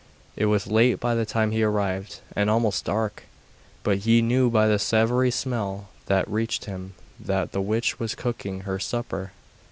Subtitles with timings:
[0.35, 3.25] It was late by the time he arrived, and almost dark,
[3.83, 8.61] but he knew by the savoury smell that reached him that the witch was cooking
[8.61, 9.31] her supper.